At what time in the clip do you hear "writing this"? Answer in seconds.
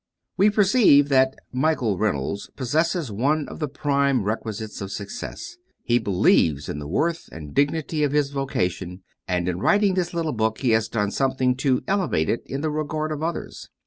9.59-10.11